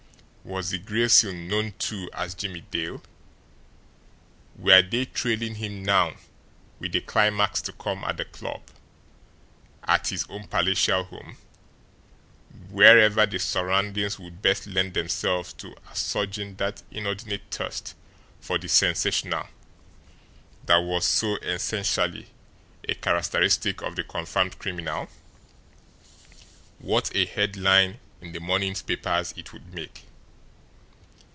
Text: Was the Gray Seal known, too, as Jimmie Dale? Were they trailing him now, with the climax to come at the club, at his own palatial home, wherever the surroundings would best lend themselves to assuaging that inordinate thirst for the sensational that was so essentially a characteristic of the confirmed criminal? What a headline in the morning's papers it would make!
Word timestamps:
Was 0.43 0.71
the 0.71 0.79
Gray 0.79 1.07
Seal 1.07 1.33
known, 1.33 1.73
too, 1.77 2.09
as 2.13 2.33
Jimmie 2.33 2.65
Dale? 2.71 3.03
Were 4.55 4.81
they 4.81 5.05
trailing 5.05 5.53
him 5.55 5.83
now, 5.85 6.15
with 6.79 6.93
the 6.93 7.01
climax 7.01 7.61
to 7.61 7.71
come 7.73 8.03
at 8.05 8.17
the 8.17 8.25
club, 8.25 8.61
at 9.83 10.07
his 10.07 10.25
own 10.29 10.47
palatial 10.47 11.03
home, 11.03 11.37
wherever 12.71 13.27
the 13.27 13.37
surroundings 13.37 14.17
would 14.17 14.41
best 14.41 14.65
lend 14.65 14.95
themselves 14.95 15.53
to 15.53 15.75
assuaging 15.91 16.55
that 16.55 16.81
inordinate 16.89 17.43
thirst 17.51 17.93
for 18.39 18.57
the 18.57 18.67
sensational 18.67 19.47
that 20.65 20.77
was 20.79 21.05
so 21.05 21.35
essentially 21.37 22.29
a 22.89 22.95
characteristic 22.95 23.83
of 23.83 23.95
the 23.95 24.03
confirmed 24.03 24.57
criminal? 24.57 25.07
What 26.79 27.15
a 27.15 27.27
headline 27.27 27.99
in 28.21 28.31
the 28.31 28.39
morning's 28.39 28.81
papers 28.81 29.35
it 29.37 29.53
would 29.53 29.71
make! 29.71 30.05